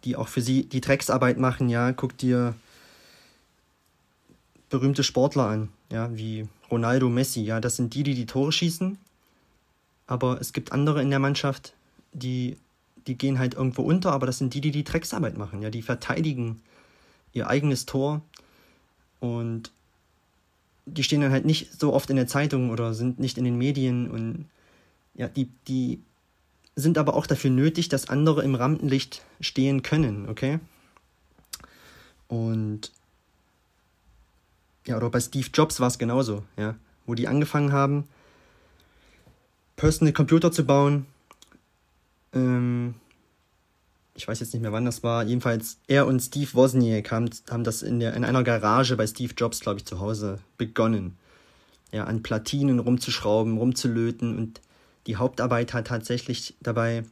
die 0.04 0.16
auch 0.16 0.28
für 0.28 0.42
sie 0.42 0.64
die 0.64 0.80
Drecksarbeit 0.80 1.38
machen, 1.38 1.68
ja. 1.68 1.92
Guck 1.92 2.16
dir 2.18 2.54
berühmte 4.70 5.04
Sportler 5.04 5.46
an, 5.46 5.68
ja, 5.90 6.16
wie 6.16 6.48
Ronaldo, 6.70 7.08
Messi, 7.08 7.42
ja, 7.42 7.60
das 7.60 7.76
sind 7.76 7.94
die, 7.94 8.02
die 8.02 8.14
die 8.14 8.26
Tore 8.26 8.52
schießen. 8.52 8.98
Aber 10.06 10.40
es 10.40 10.52
gibt 10.52 10.72
andere 10.72 11.02
in 11.02 11.10
der 11.10 11.18
Mannschaft, 11.18 11.74
die, 12.12 12.56
die 13.06 13.16
gehen 13.16 13.38
halt 13.38 13.54
irgendwo 13.54 13.82
unter, 13.82 14.12
aber 14.12 14.26
das 14.26 14.38
sind 14.38 14.54
die, 14.54 14.60
die 14.60 14.70
die 14.70 14.84
Drecksarbeit 14.84 15.36
machen, 15.36 15.62
ja, 15.62 15.70
die 15.70 15.82
verteidigen 15.82 16.60
ihr 17.32 17.48
eigenes 17.48 17.86
Tor 17.86 18.22
und 19.20 19.70
die 20.86 21.02
stehen 21.02 21.20
dann 21.20 21.32
halt 21.32 21.44
nicht 21.44 21.80
so 21.80 21.92
oft 21.92 22.10
in 22.10 22.16
der 22.16 22.26
Zeitung 22.26 22.70
oder 22.70 22.94
sind 22.94 23.18
nicht 23.18 23.38
in 23.38 23.44
den 23.44 23.56
Medien 23.56 24.10
und 24.10 24.46
ja, 25.14 25.28
die, 25.28 25.48
die 25.68 26.00
sind 26.74 26.98
aber 26.98 27.14
auch 27.14 27.26
dafür 27.26 27.50
nötig, 27.50 27.88
dass 27.88 28.08
andere 28.08 28.42
im 28.42 28.54
Rampenlicht 28.54 29.22
stehen 29.40 29.82
können, 29.82 30.28
okay? 30.28 30.58
Und 32.28 32.92
ja, 34.86 34.96
oder 34.96 35.10
bei 35.10 35.20
Steve 35.20 35.48
Jobs 35.52 35.80
war 35.80 35.88
es 35.88 35.98
genauso, 35.98 36.44
ja, 36.56 36.76
wo 37.06 37.14
die 37.14 37.28
angefangen 37.28 37.72
haben, 37.72 38.08
Personal 39.76 40.12
Computer 40.12 40.50
zu 40.50 40.64
bauen. 40.64 41.06
Ähm, 42.32 42.94
ich 44.14 44.28
weiß 44.28 44.40
jetzt 44.40 44.52
nicht 44.52 44.62
mehr, 44.62 44.72
wann 44.72 44.84
das 44.84 45.02
war. 45.02 45.24
Jedenfalls, 45.24 45.78
er 45.86 46.06
und 46.06 46.20
Steve 46.20 46.52
Wozniak 46.54 47.10
haben, 47.10 47.30
haben 47.50 47.64
das 47.64 47.82
in, 47.82 48.00
der, 48.00 48.14
in 48.14 48.24
einer 48.24 48.42
Garage 48.42 48.96
bei 48.96 49.06
Steve 49.06 49.32
Jobs, 49.36 49.60
glaube 49.60 49.78
ich, 49.78 49.86
zu 49.86 50.00
Hause 50.00 50.38
begonnen. 50.58 51.16
Ja, 51.92 52.04
an 52.04 52.22
Platinen 52.22 52.78
rumzuschrauben, 52.78 53.58
rumzulöten 53.58 54.36
und 54.36 54.60
die 55.06 55.16
Hauptarbeit 55.16 55.74
hat 55.74 55.88
tatsächlich 55.88 56.54
dabei 56.60 57.04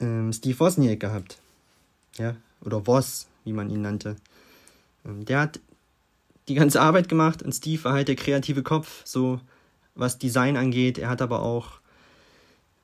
ähm, 0.00 0.32
Steve 0.32 0.58
Wozniak 0.60 1.00
gehabt. 1.00 1.38
Ja, 2.16 2.36
oder 2.60 2.86
Woz, 2.86 3.26
wie 3.44 3.52
man 3.52 3.70
ihn 3.70 3.82
nannte. 3.82 4.16
Ähm, 5.04 5.24
der 5.24 5.40
hat 5.40 5.60
die 6.48 6.54
ganze 6.54 6.80
Arbeit 6.80 7.08
gemacht 7.08 7.42
und 7.42 7.52
Steve 7.52 7.84
war 7.84 7.92
halt 7.92 8.08
der 8.08 8.16
kreative 8.16 8.62
Kopf, 8.62 9.02
so 9.04 9.40
was 9.94 10.18
Design 10.18 10.56
angeht. 10.56 10.98
Er 10.98 11.08
hat 11.08 11.22
aber 11.22 11.42
auch 11.42 11.77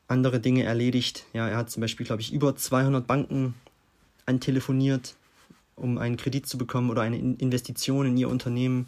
andere 0.08 0.40
Dinge 0.40 0.64
erledigt. 0.64 1.24
Ja, 1.32 1.48
er 1.48 1.56
hat 1.56 1.70
zum 1.70 1.80
Beispiel, 1.80 2.06
glaube 2.06 2.22
ich, 2.22 2.32
über 2.32 2.56
200 2.56 3.06
Banken 3.06 3.54
antelefoniert, 4.26 5.14
um 5.76 5.98
einen 5.98 6.16
Kredit 6.16 6.46
zu 6.46 6.58
bekommen 6.58 6.90
oder 6.90 7.02
eine 7.02 7.18
Investition 7.18 8.06
in 8.06 8.16
ihr 8.16 8.28
Unternehmen. 8.28 8.86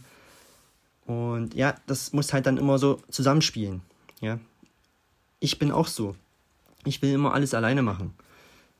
Und 1.06 1.54
ja, 1.54 1.76
das 1.86 2.12
muss 2.12 2.32
halt 2.32 2.46
dann 2.46 2.56
immer 2.56 2.78
so 2.78 3.00
zusammenspielen. 3.10 3.80
Ja, 4.20 4.38
ich 5.40 5.58
bin 5.58 5.70
auch 5.70 5.86
so. 5.86 6.16
Ich 6.84 7.02
will 7.02 7.12
immer 7.12 7.34
alles 7.34 7.54
alleine 7.54 7.82
machen, 7.82 8.14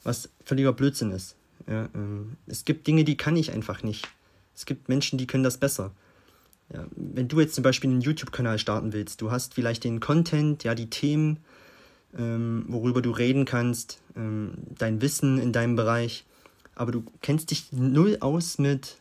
was 0.02 0.28
völliger 0.44 0.72
Blödsinn 0.72 1.10
ist. 1.10 1.36
Ja, 1.68 1.88
ähm, 1.94 2.36
es 2.46 2.64
gibt 2.64 2.86
Dinge, 2.86 3.04
die 3.04 3.16
kann 3.16 3.36
ich 3.36 3.52
einfach 3.52 3.82
nicht. 3.82 4.08
Es 4.54 4.66
gibt 4.66 4.88
Menschen, 4.88 5.18
die 5.18 5.26
können 5.26 5.44
das 5.44 5.58
besser. 5.58 5.92
Ja, 6.72 6.84
wenn 6.96 7.28
du 7.28 7.40
jetzt 7.40 7.54
zum 7.54 7.62
Beispiel 7.62 7.90
einen 7.90 8.00
YouTube-Kanal 8.00 8.58
starten 8.58 8.92
willst, 8.92 9.20
du 9.20 9.30
hast 9.30 9.54
vielleicht 9.54 9.84
den 9.84 10.00
Content, 10.00 10.64
ja, 10.64 10.74
die 10.74 10.90
Themen, 10.90 11.38
ähm, 12.16 12.64
worüber 12.68 13.02
du 13.02 13.10
reden 13.10 13.44
kannst, 13.44 14.00
ähm, 14.16 14.54
dein 14.78 15.00
Wissen 15.00 15.38
in 15.38 15.52
deinem 15.52 15.76
Bereich, 15.76 16.24
aber 16.74 16.92
du 16.92 17.04
kennst 17.22 17.50
dich 17.50 17.72
null 17.72 18.18
aus 18.20 18.58
mit, 18.58 18.96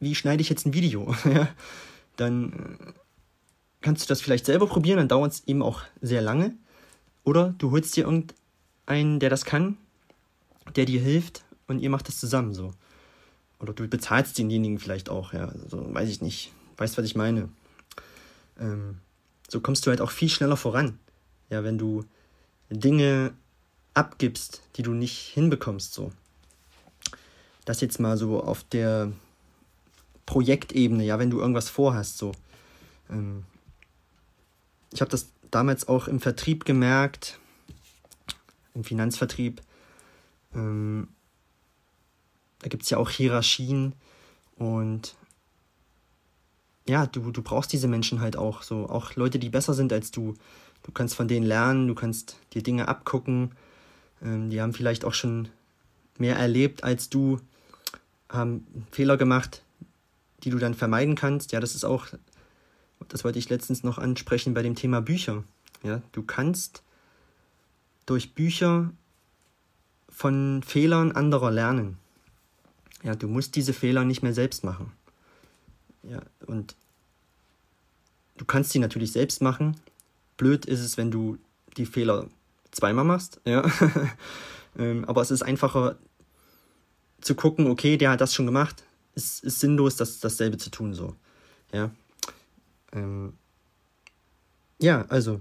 wie 0.00 0.14
schneide 0.14 0.40
ich 0.40 0.48
jetzt 0.48 0.66
ein 0.66 0.74
Video, 0.74 1.14
dann 2.16 2.52
äh, 2.52 2.92
kannst 3.80 4.04
du 4.04 4.08
das 4.08 4.20
vielleicht 4.20 4.46
selber 4.46 4.66
probieren, 4.66 4.98
dann 4.98 5.08
dauert 5.08 5.32
es 5.32 5.42
eben 5.46 5.62
auch 5.62 5.82
sehr 6.00 6.22
lange. 6.22 6.54
Oder 7.24 7.54
du 7.58 7.70
holst 7.70 7.96
dir 7.96 8.04
irgendeinen, 8.04 9.20
der 9.20 9.30
das 9.30 9.44
kann, 9.44 9.76
der 10.76 10.86
dir 10.86 11.00
hilft 11.00 11.44
und 11.66 11.80
ihr 11.80 11.90
macht 11.90 12.08
das 12.08 12.18
zusammen 12.18 12.54
so. 12.54 12.72
Oder 13.60 13.72
du 13.72 13.86
bezahlst 13.88 14.38
denjenigen 14.38 14.78
vielleicht 14.78 15.08
auch, 15.08 15.32
ja. 15.32 15.48
Also, 15.48 15.92
weiß 15.92 16.08
ich 16.08 16.22
nicht. 16.22 16.52
Weißt, 16.76 16.96
was 16.96 17.04
ich 17.04 17.16
meine? 17.16 17.48
Ähm, 18.58 18.98
so 19.48 19.60
kommst 19.60 19.84
du 19.84 19.90
halt 19.90 20.00
auch 20.00 20.10
viel 20.10 20.28
schneller 20.28 20.56
voran. 20.56 20.98
Ja, 21.50 21.64
wenn 21.64 21.78
du 21.78 22.04
Dinge 22.70 23.32
abgibst, 23.94 24.62
die 24.76 24.82
du 24.82 24.92
nicht 24.92 25.18
hinbekommst, 25.18 25.92
so. 25.92 26.12
Das 27.64 27.80
jetzt 27.80 28.00
mal 28.00 28.16
so 28.16 28.42
auf 28.42 28.64
der 28.64 29.12
Projektebene, 30.26 31.04
ja, 31.04 31.18
wenn 31.18 31.30
du 31.30 31.40
irgendwas 31.40 31.68
vorhast, 31.68 32.18
so. 32.18 32.32
Ähm, 33.10 33.44
ich 34.92 35.00
habe 35.00 35.10
das 35.10 35.28
damals 35.50 35.88
auch 35.88 36.08
im 36.08 36.20
Vertrieb 36.20 36.64
gemerkt, 36.64 37.38
im 38.74 38.84
Finanzvertrieb. 38.84 39.60
Ähm, 40.54 41.08
da 42.60 42.68
gibt 42.68 42.82
es 42.84 42.90
ja 42.90 42.98
auch 42.98 43.10
Hierarchien 43.10 43.92
und 44.56 45.14
ja, 46.88 47.06
du, 47.06 47.30
du 47.30 47.42
brauchst 47.42 47.72
diese 47.72 47.86
Menschen 47.86 48.20
halt 48.20 48.36
auch 48.36 48.62
so, 48.62 48.88
auch 48.88 49.14
Leute, 49.14 49.38
die 49.38 49.50
besser 49.50 49.74
sind 49.74 49.92
als 49.92 50.10
du. 50.10 50.34
Du 50.82 50.92
kannst 50.92 51.14
von 51.14 51.28
denen 51.28 51.46
lernen, 51.46 51.88
du 51.88 51.94
kannst 51.94 52.36
dir 52.54 52.62
Dinge 52.62 52.88
abgucken. 52.88 53.52
Ähm, 54.22 54.50
die 54.50 54.60
haben 54.60 54.72
vielleicht 54.72 55.04
auch 55.04 55.14
schon 55.14 55.48
mehr 56.18 56.36
erlebt 56.36 56.84
als 56.84 57.08
du, 57.08 57.40
haben 58.28 58.66
Fehler 58.90 59.16
gemacht, 59.16 59.62
die 60.44 60.50
du 60.50 60.58
dann 60.58 60.74
vermeiden 60.74 61.14
kannst. 61.14 61.52
Ja, 61.52 61.60
das 61.60 61.74
ist 61.74 61.84
auch, 61.84 62.06
das 63.08 63.24
wollte 63.24 63.38
ich 63.38 63.48
letztens 63.48 63.82
noch 63.82 63.98
ansprechen 63.98 64.54
bei 64.54 64.62
dem 64.62 64.74
Thema 64.74 65.00
Bücher. 65.00 65.44
Ja, 65.82 66.02
du 66.12 66.22
kannst 66.22 66.82
durch 68.06 68.34
Bücher 68.34 68.90
von 70.08 70.62
Fehlern 70.66 71.12
anderer 71.12 71.50
lernen. 71.50 71.98
Ja, 73.02 73.14
du 73.14 73.28
musst 73.28 73.54
diese 73.54 73.72
Fehler 73.72 74.04
nicht 74.04 74.22
mehr 74.22 74.34
selbst 74.34 74.64
machen. 74.64 74.92
Ja, 76.02 76.22
und 76.46 76.74
du 78.36 78.44
kannst 78.44 78.70
sie 78.70 78.78
natürlich 78.78 79.12
selbst 79.12 79.42
machen. 79.42 79.76
Blöd 80.38 80.64
ist 80.64 80.80
es, 80.80 80.96
wenn 80.96 81.10
du 81.10 81.36
die 81.76 81.84
Fehler 81.84 82.28
zweimal 82.70 83.04
machst, 83.04 83.40
ja. 83.44 83.70
ähm, 84.78 85.04
aber 85.04 85.20
es 85.20 85.30
ist 85.30 85.42
einfacher 85.42 85.96
zu 87.20 87.34
gucken, 87.34 87.66
okay, 87.66 87.98
der 87.98 88.10
hat 88.10 88.22
das 88.22 88.32
schon 88.32 88.46
gemacht, 88.46 88.84
es 89.14 89.40
ist 89.40 89.60
sinnlos, 89.60 89.96
das, 89.96 90.20
dasselbe 90.20 90.56
zu 90.56 90.70
tun, 90.70 90.94
so. 90.94 91.14
Ja. 91.72 91.90
Ähm, 92.92 93.34
ja, 94.80 95.04
also, 95.08 95.40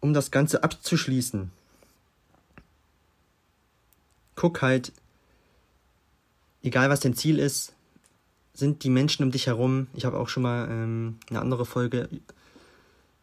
um 0.00 0.14
das 0.14 0.30
Ganze 0.30 0.64
abzuschließen, 0.64 1.50
guck 4.34 4.62
halt, 4.62 4.92
egal 6.62 6.88
was 6.88 7.00
dein 7.00 7.14
Ziel 7.14 7.38
ist, 7.38 7.74
sind 8.54 8.82
die 8.82 8.90
Menschen 8.90 9.22
um 9.22 9.30
dich 9.30 9.46
herum. 9.46 9.86
Ich 9.94 10.04
habe 10.04 10.18
auch 10.18 10.28
schon 10.28 10.42
mal 10.42 10.68
ähm, 10.68 11.18
eine 11.28 11.40
andere 11.40 11.66
Folge 11.66 12.08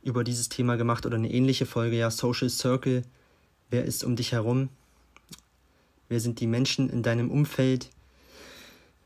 über 0.05 0.23
dieses 0.23 0.49
Thema 0.49 0.77
gemacht 0.77 1.05
oder 1.05 1.15
eine 1.15 1.31
ähnliche 1.31 1.65
Folge, 1.65 1.97
ja, 1.97 2.11
Social 2.11 2.49
Circle. 2.49 3.01
Wer 3.71 3.85
ist 3.85 4.03
um 4.03 4.15
dich 4.15 4.31
herum? 4.31 4.69
Wer 6.07 6.19
sind 6.19 6.39
die 6.39 6.47
Menschen 6.47 6.89
in 6.89 7.01
deinem 7.01 7.31
Umfeld? 7.31 7.89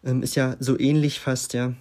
Ähm, 0.03 0.21
ist 0.21 0.35
ja 0.35 0.57
so 0.59 0.77
ähnlich 0.77 1.21
fast, 1.21 1.53
ja. 1.53 1.73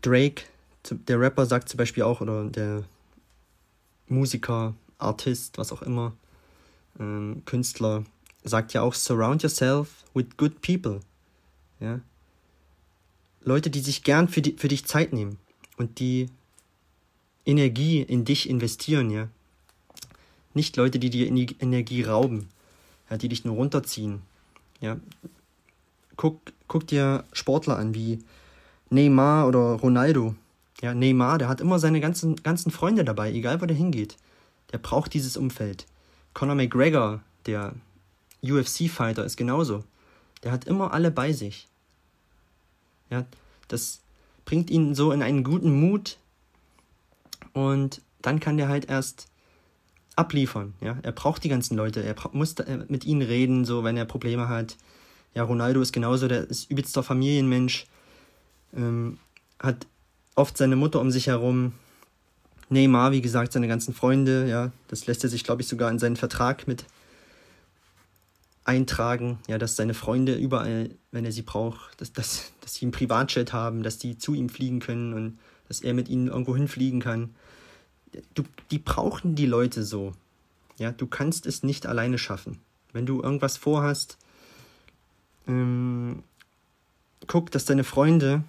Drake, 0.00 0.44
der 0.90 1.20
Rapper, 1.20 1.44
sagt 1.44 1.68
zum 1.68 1.78
Beispiel 1.78 2.02
auch, 2.02 2.22
oder 2.22 2.44
der 2.44 2.84
Musiker, 4.08 4.74
Artist, 4.98 5.58
was 5.58 5.70
auch 5.70 5.82
immer, 5.82 6.14
ähm, 6.98 7.42
Künstler, 7.44 8.04
sagt 8.44 8.72
ja 8.72 8.80
auch, 8.80 8.94
surround 8.94 9.42
yourself 9.42 10.04
with 10.14 10.26
good 10.38 10.62
people. 10.62 11.00
Ja. 11.80 12.00
Leute, 13.42 13.68
die 13.68 13.80
sich 13.80 14.02
gern 14.02 14.28
für, 14.28 14.40
die, 14.40 14.56
für 14.56 14.68
dich 14.68 14.86
Zeit 14.86 15.12
nehmen 15.12 15.38
und 15.76 15.98
die 15.98 16.30
Energie 17.46 18.00
in 18.00 18.24
dich 18.24 18.48
investieren, 18.48 19.10
ja. 19.10 19.28
Nicht 20.54 20.76
Leute, 20.76 20.98
die 20.98 21.10
dir 21.10 21.26
Energie 21.26 22.02
rauben, 22.02 22.48
ja, 23.10 23.16
die 23.16 23.28
dich 23.28 23.44
nur 23.44 23.56
runterziehen. 23.56 24.22
Ja. 24.80 24.98
Guck, 26.16 26.40
guck 26.68 26.86
dir 26.86 27.24
Sportler 27.32 27.76
an 27.76 27.94
wie 27.94 28.20
Neymar 28.90 29.48
oder 29.48 29.74
Ronaldo. 29.74 30.34
Ja, 30.80 30.94
Neymar, 30.94 31.38
der 31.38 31.48
hat 31.48 31.60
immer 31.60 31.78
seine 31.78 32.00
ganzen, 32.00 32.36
ganzen 32.36 32.70
Freunde 32.70 33.04
dabei, 33.04 33.32
egal 33.32 33.60
wo 33.60 33.66
der 33.66 33.76
hingeht. 33.76 34.16
Der 34.72 34.78
braucht 34.78 35.14
dieses 35.14 35.36
Umfeld. 35.36 35.86
Conor 36.34 36.54
McGregor, 36.54 37.20
der 37.46 37.74
UFC-Fighter, 38.42 39.24
ist 39.24 39.36
genauso. 39.36 39.84
Der 40.42 40.52
hat 40.52 40.66
immer 40.66 40.92
alle 40.92 41.10
bei 41.10 41.32
sich. 41.32 41.68
Ja, 43.10 43.24
das 43.68 44.00
bringt 44.44 44.70
ihn 44.70 44.94
so 44.94 45.12
in 45.12 45.22
einen 45.22 45.44
guten 45.44 45.72
Mut 45.80 46.18
und 47.54 48.02
dann 48.20 48.40
kann 48.40 48.58
der 48.58 48.68
halt 48.68 48.90
erst 48.90 49.28
abliefern. 50.16 50.74
Ja, 50.80 50.98
er 51.02 51.12
braucht 51.12 51.42
die 51.44 51.48
ganzen 51.48 51.76
Leute. 51.76 52.02
Er 52.02 52.14
muss 52.32 52.54
äh, 52.54 52.84
mit 52.88 53.04
ihnen 53.04 53.22
reden, 53.22 53.64
so 53.64 53.84
wenn 53.84 53.96
er 53.96 54.04
Probleme 54.04 54.48
hat. 54.48 54.76
Ja, 55.34 55.42
Ronaldo 55.42 55.80
ist 55.80 55.92
genauso, 55.92 56.28
der 56.28 56.48
ist 56.48 56.70
übelster 56.70 57.02
Familienmensch, 57.02 57.86
ähm, 58.76 59.18
hat 59.58 59.86
oft 60.36 60.56
seine 60.56 60.76
Mutter 60.76 61.00
um 61.00 61.10
sich 61.10 61.26
herum. 61.26 61.72
Neymar, 62.68 63.12
wie 63.12 63.20
gesagt, 63.20 63.52
seine 63.52 63.68
ganzen 63.68 63.94
Freunde, 63.94 64.48
ja, 64.48 64.72
das 64.88 65.06
lässt 65.06 65.24
er 65.24 65.30
sich, 65.30 65.44
glaube 65.44 65.62
ich, 65.62 65.68
sogar 65.68 65.90
in 65.90 65.98
seinen 65.98 66.16
Vertrag 66.16 66.66
mit 66.66 66.84
eintragen, 68.64 69.38
ja, 69.48 69.58
dass 69.58 69.76
seine 69.76 69.94
Freunde 69.94 70.34
überall, 70.34 70.90
wenn 71.10 71.24
er 71.24 71.32
sie 71.32 71.42
braucht, 71.42 72.00
dass, 72.00 72.12
dass, 72.12 72.52
dass 72.62 72.74
sie 72.74 72.86
einen 72.86 72.92
Privatjet 72.92 73.52
haben, 73.52 73.82
dass 73.82 73.98
die 73.98 74.16
zu 74.16 74.34
ihm 74.34 74.48
fliegen 74.48 74.80
können 74.80 75.12
und 75.12 75.38
dass 75.68 75.80
er 75.80 75.94
mit 75.94 76.08
ihnen 76.08 76.28
irgendwo 76.28 76.54
hinfliegen 76.56 77.00
kann. 77.00 77.34
Du, 78.34 78.44
die 78.70 78.78
brauchen 78.78 79.34
die 79.34 79.46
Leute 79.46 79.84
so. 79.84 80.12
Ja, 80.78 80.92
du 80.92 81.06
kannst 81.06 81.46
es 81.46 81.62
nicht 81.62 81.86
alleine 81.86 82.18
schaffen. 82.18 82.60
Wenn 82.92 83.06
du 83.06 83.22
irgendwas 83.22 83.56
vorhast, 83.56 84.18
ähm, 85.46 86.22
guck, 87.26 87.50
dass 87.50 87.64
deine 87.64 87.84
Freunde 87.84 88.44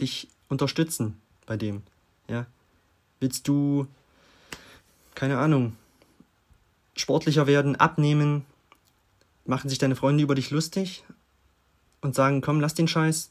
dich 0.00 0.28
unterstützen 0.48 1.16
bei 1.46 1.56
dem. 1.56 1.82
Ja, 2.28 2.46
willst 3.20 3.48
du, 3.48 3.86
keine 5.14 5.38
Ahnung, 5.38 5.76
sportlicher 6.96 7.46
werden, 7.46 7.76
abnehmen, 7.76 8.44
machen 9.44 9.68
sich 9.68 9.78
deine 9.78 9.96
Freunde 9.96 10.22
über 10.22 10.34
dich 10.34 10.50
lustig 10.50 11.04
und 12.00 12.14
sagen, 12.14 12.40
komm, 12.40 12.60
lass 12.60 12.74
den 12.74 12.88
Scheiß, 12.88 13.30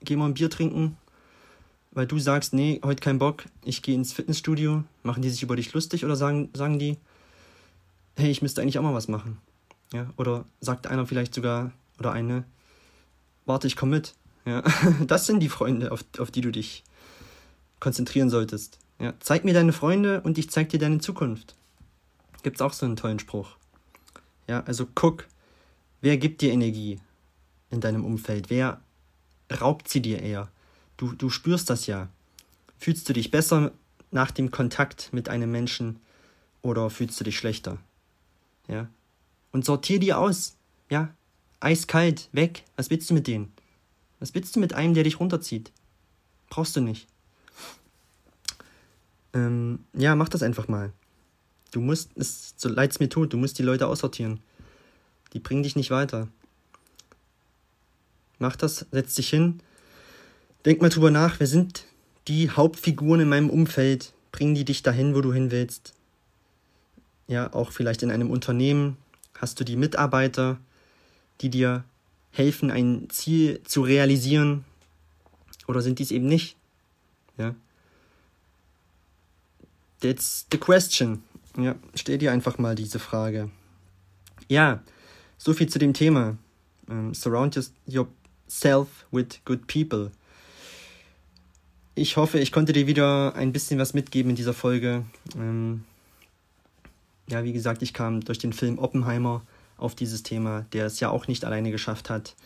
geh 0.00 0.16
mal 0.16 0.26
ein 0.26 0.34
Bier 0.34 0.50
trinken, 0.50 0.96
weil 1.90 2.06
du 2.06 2.18
sagst, 2.18 2.52
nee, 2.52 2.80
heute 2.84 3.02
kein 3.02 3.18
Bock, 3.18 3.44
ich 3.64 3.82
gehe 3.82 3.94
ins 3.94 4.12
Fitnessstudio, 4.12 4.84
machen 5.02 5.22
die 5.22 5.30
sich 5.30 5.42
über 5.42 5.56
dich 5.56 5.72
lustig 5.72 6.04
oder 6.04 6.16
sagen, 6.16 6.50
sagen 6.54 6.78
die, 6.78 6.96
hey, 8.16 8.30
ich 8.30 8.42
müsste 8.42 8.60
eigentlich 8.60 8.78
auch 8.78 8.82
mal 8.82 8.94
was 8.94 9.08
machen. 9.08 9.38
Ja, 9.92 10.10
oder 10.16 10.44
sagt 10.60 10.86
einer 10.86 11.06
vielleicht 11.06 11.34
sogar, 11.34 11.72
oder 11.98 12.12
eine, 12.12 12.44
warte, 13.46 13.66
ich 13.66 13.76
komme 13.76 13.96
mit. 13.96 14.14
Ja, 14.44 14.62
das 15.06 15.26
sind 15.26 15.40
die 15.40 15.48
Freunde, 15.48 15.92
auf, 15.92 16.04
auf 16.18 16.30
die 16.30 16.42
du 16.42 16.50
dich 16.50 16.84
konzentrieren 17.80 18.30
solltest. 18.30 18.78
Ja, 19.00 19.14
zeig 19.20 19.44
mir 19.44 19.54
deine 19.54 19.72
Freunde 19.72 20.20
und 20.22 20.38
ich 20.38 20.50
zeig 20.50 20.68
dir 20.70 20.78
deine 20.78 20.98
Zukunft. 20.98 21.54
Gibt's 22.42 22.60
auch 22.60 22.72
so 22.72 22.86
einen 22.86 22.96
tollen 22.96 23.18
Spruch. 23.18 23.56
Ja, 24.48 24.62
also 24.64 24.86
guck, 24.94 25.26
wer 26.00 26.16
gibt 26.16 26.40
dir 26.40 26.52
Energie 26.52 27.00
in 27.70 27.80
deinem 27.80 28.04
Umfeld? 28.04 28.50
Wer 28.50 28.80
raubt 29.60 29.88
sie 29.88 30.00
dir 30.00 30.20
eher? 30.20 30.48
Du, 30.98 31.12
du 31.12 31.30
spürst 31.30 31.70
das 31.70 31.86
ja. 31.86 32.08
Fühlst 32.78 33.08
du 33.08 33.14
dich 33.14 33.30
besser 33.30 33.72
nach 34.10 34.30
dem 34.30 34.50
Kontakt 34.50 35.10
mit 35.12 35.30
einem 35.30 35.50
Menschen 35.50 36.00
oder 36.60 36.90
fühlst 36.90 37.18
du 37.18 37.24
dich 37.24 37.38
schlechter? 37.38 37.78
Ja. 38.66 38.88
Und 39.52 39.64
sortier 39.64 39.98
die 39.98 40.12
aus. 40.12 40.56
Ja. 40.90 41.14
Eiskalt, 41.60 42.28
weg. 42.32 42.64
Was 42.76 42.90
willst 42.90 43.08
du 43.08 43.14
mit 43.14 43.26
denen? 43.26 43.52
Was 44.20 44.34
willst 44.34 44.54
du 44.54 44.60
mit 44.60 44.74
einem, 44.74 44.94
der 44.94 45.04
dich 45.04 45.20
runterzieht? 45.20 45.72
Brauchst 46.50 46.76
du 46.76 46.80
nicht. 46.80 47.06
Ähm, 49.32 49.84
ja, 49.92 50.16
mach 50.16 50.28
das 50.28 50.42
einfach 50.42 50.68
mal. 50.68 50.92
Du 51.70 51.80
musst, 51.80 52.10
es, 52.16 52.54
so 52.56 52.68
leid 52.68 52.90
es 52.90 53.00
mir 53.00 53.08
tut, 53.08 53.32
du 53.32 53.36
musst 53.36 53.58
die 53.58 53.62
Leute 53.62 53.86
aussortieren. 53.86 54.40
Die 55.32 55.38
bringen 55.38 55.62
dich 55.62 55.76
nicht 55.76 55.90
weiter. 55.90 56.28
Mach 58.38 58.56
das, 58.56 58.86
setz 58.90 59.14
dich 59.14 59.30
hin. 59.30 59.60
Denk 60.68 60.82
mal 60.82 60.90
drüber 60.90 61.10
nach, 61.10 61.40
wer 61.40 61.46
sind 61.46 61.86
die 62.26 62.50
Hauptfiguren 62.50 63.22
in 63.22 63.28
meinem 63.30 63.48
Umfeld? 63.48 64.12
Bringen 64.32 64.54
die 64.54 64.66
dich 64.66 64.82
dahin, 64.82 65.14
wo 65.14 65.22
du 65.22 65.32
hin 65.32 65.50
willst? 65.50 65.94
Ja, 67.26 67.54
auch 67.54 67.72
vielleicht 67.72 68.02
in 68.02 68.10
einem 68.10 68.28
Unternehmen. 68.28 68.98
Hast 69.38 69.58
du 69.58 69.64
die 69.64 69.76
Mitarbeiter, 69.76 70.58
die 71.40 71.48
dir 71.48 71.84
helfen, 72.32 72.70
ein 72.70 73.08
Ziel 73.08 73.62
zu 73.64 73.80
realisieren? 73.80 74.66
Oder 75.66 75.80
sind 75.80 76.00
dies 76.00 76.10
eben 76.10 76.26
nicht? 76.26 76.54
Ja. 77.38 77.54
That's 80.00 80.44
the 80.52 80.58
question. 80.58 81.22
Ja, 81.56 81.76
stell 81.94 82.18
dir 82.18 82.30
einfach 82.30 82.58
mal 82.58 82.74
diese 82.74 82.98
Frage. 82.98 83.50
Ja, 84.48 84.82
so 85.38 85.54
viel 85.54 85.70
zu 85.70 85.78
dem 85.78 85.94
Thema. 85.94 86.36
Um, 86.88 86.98
ähm, 86.98 87.14
surround 87.14 87.58
yourself 87.86 89.06
with 89.10 89.40
good 89.46 89.66
people. 89.66 90.10
Ich 91.98 92.16
hoffe, 92.16 92.38
ich 92.38 92.52
konnte 92.52 92.72
dir 92.72 92.86
wieder 92.86 93.34
ein 93.34 93.52
bisschen 93.52 93.80
was 93.80 93.92
mitgeben 93.92 94.30
in 94.30 94.36
dieser 94.36 94.54
Folge. 94.54 95.04
Ähm, 95.34 95.82
ja, 97.26 97.42
wie 97.42 97.52
gesagt, 97.52 97.82
ich 97.82 97.92
kam 97.92 98.20
durch 98.20 98.38
den 98.38 98.52
Film 98.52 98.78
Oppenheimer 98.78 99.42
auf 99.78 99.96
dieses 99.96 100.22
Thema, 100.22 100.64
der 100.72 100.86
es 100.86 101.00
ja 101.00 101.10
auch 101.10 101.26
nicht 101.26 101.44
alleine 101.44 101.72
geschafft 101.72 102.08
hat, 102.08 102.36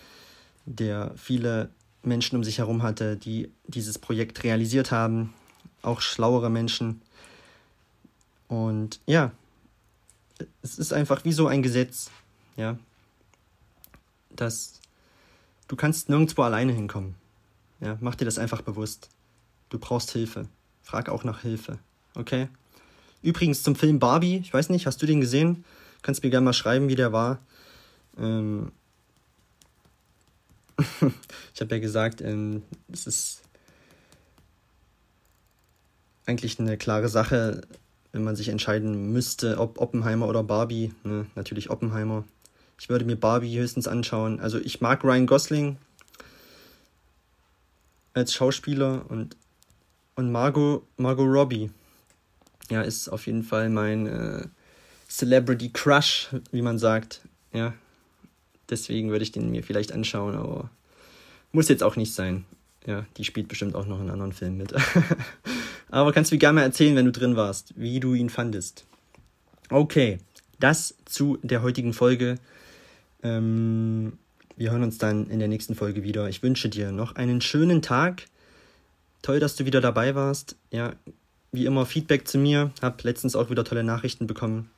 der 0.65 1.13
viele 1.17 1.69
Menschen 2.03 2.37
um 2.37 2.45
sich 2.45 2.59
herum 2.59 2.83
hatte, 2.83 3.19
die 3.19 3.51
dieses 3.67 3.99
Projekt 3.99 4.43
realisiert 4.43 4.91
haben, 4.91 5.35
auch 5.83 6.01
schlauere 6.01 6.49
Menschen. 6.49 7.03
Und 8.49 9.01
ja, 9.05 9.33
es 10.63 10.79
ist 10.79 10.95
einfach 10.95 11.27
wie 11.27 11.33
so 11.33 11.47
ein 11.47 11.63
Gesetz, 11.63 12.11
ja, 12.57 12.79
dass 14.31 14.81
du 15.69 15.77
kannst 15.77 16.09
nirgendwo 16.09 16.41
alleine 16.41 16.73
hinkommen. 16.73 17.17
Ja, 17.81 17.99
mach 18.01 18.15
dir 18.15 18.25
das 18.25 18.39
einfach 18.39 18.63
bewusst. 18.63 19.11
Du 19.73 19.79
brauchst 19.79 20.11
Hilfe. 20.11 20.49
Frag 20.83 21.09
auch 21.09 21.25
nach 21.25 21.41
Hilfe. 21.41 21.79
Okay? 22.15 22.49
Übrigens 23.23 23.63
zum 23.63 23.75
Film 23.75 23.99
Barbie, 23.99 24.37
ich 24.37 24.53
weiß 24.53 24.69
nicht, 24.69 24.85
hast 24.85 25.01
du 25.01 25.07
den 25.07 25.23
gesehen? 25.23 25.65
Kannst 26.03 26.23
mir 26.23 26.29
gerne 26.29 26.45
mal 26.45 26.53
schreiben, 26.53 26.91
wie 26.91 26.95
der 26.95 27.15
war. 27.15 27.39
Ähm 28.19 28.71
ich 31.55 31.61
habe 31.63 31.75
ja 31.75 31.79
gesagt, 31.81 32.21
ähm, 32.21 32.65
es 32.93 33.07
ist 33.07 33.41
eigentlich 36.27 36.61
eine 36.61 36.77
klare 36.77 37.09
Sache, 37.09 37.63
wenn 38.13 38.25
man 38.25 38.37
sich 38.37 38.51
entscheiden 38.51 39.11
müsste, 39.11 39.57
ob 39.59 39.81
Oppenheimer 39.81 40.29
oder 40.29 40.43
Barbie, 40.43 40.93
ne, 41.03 41.25
natürlich 41.35 41.71
Oppenheimer. 41.71 42.25
Ich 42.79 42.91
würde 42.91 43.07
mir 43.07 43.17
Barbie 43.17 43.59
höchstens 43.59 43.89
anschauen. 43.89 44.39
Also 44.39 44.59
ich 44.59 44.83
mag 44.83 45.03
Ryan 45.03 45.27
Gosling 45.27 45.79
als 48.13 48.35
Schauspieler 48.35 49.07
und, 49.09 49.39
und 50.15 50.33
Margot, 50.33 50.85
Margot 50.97 51.27
Robbie. 51.27 51.71
Ja, 52.71 52.83
ist 52.83 53.09
auf 53.09 53.27
jeden 53.27 53.43
Fall 53.43 53.69
mein 53.69 54.07
äh, 54.07 54.47
Celebrity 55.09 55.71
Crush, 55.71 56.29
wie 56.53 56.63
man 56.63 56.79
sagt. 56.79 57.21
Ja, 57.53 57.75
deswegen 58.71 59.11
würde 59.11 59.25
ich 59.25 59.33
den 59.33 59.51
mir 59.51 59.63
vielleicht 59.63 59.93
anschauen, 59.93 60.35
aber 60.35 60.71
muss 61.53 61.69
jetzt 61.69 61.83
auch 61.83 61.97
nicht 61.97 62.15
sein. 62.15 62.45
Ja, 62.87 63.07
die 63.17 63.25
spielt 63.25 63.49
bestimmt 63.49 63.75
auch 63.75 63.87
noch 63.87 64.01
in 64.01 64.11
anderen 64.11 64.33
Filmen 64.33 64.57
mit. 64.57 64.75
aber 65.91 66.13
kannst 66.13 66.31
du 66.31 66.35
mir 66.35 66.41
gerne 66.41 66.61
mal 66.61 66.67
erzählen, 66.67 66.97
wenn 66.97 67.05
du 67.05 67.13
drin 67.13 67.37
warst, 67.37 67.75
wie 67.77 68.01
du 68.01 68.15
ihn 68.15 68.31
fandest. 68.31 68.85
Okay, 69.69 70.19
das 70.59 70.95
zu 71.05 71.39
der 71.43 71.63
heutigen 71.63 71.93
Folge. 71.93 72.39
Ähm, 73.23 74.19
wir 74.57 74.71
hören 74.71 74.83
uns 74.83 74.99
dann 74.99 75.29
in 75.29 75.39
der 75.39 75.49
nächsten 75.49 75.75
Folge 75.75 76.03
wieder. 76.03 76.29
Ich 76.29 76.43
wünsche 76.43 76.69
dir 76.69 76.93
noch 76.93 77.15
einen 77.17 77.41
schönen 77.41 77.83
Tag. 77.83 78.25
Toll, 79.23 79.41
dass 79.41 79.57
du 79.57 79.65
wieder 79.65 79.81
dabei 79.81 80.15
warst. 80.15 80.57
Ja, 80.71 80.95
wie 81.53 81.67
immer 81.67 81.87
Feedback 81.87 82.27
zu 82.27 82.39
mir. 82.39 82.73
Hab 82.81 83.03
letztens 83.05 83.37
auch 83.37 83.51
wieder 83.51 83.65
tolle 83.65 83.85
Nachrichten 83.85 84.27
bekommen. 84.27 84.71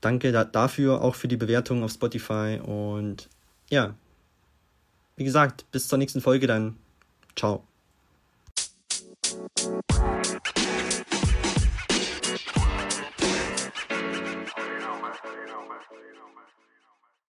Danke 0.00 0.32
da 0.32 0.44
dafür, 0.44 1.02
auch 1.02 1.14
für 1.14 1.28
die 1.28 1.36
Bewertung 1.36 1.82
auf 1.84 1.92
Spotify. 1.92 2.58
Und 2.62 3.28
ja, 3.68 3.94
wie 5.16 5.24
gesagt, 5.24 5.64
bis 5.70 5.88
zur 5.88 5.98
nächsten 5.98 6.20
Folge 6.20 6.46
dann. 6.46 6.76
Ciao. 7.36 7.62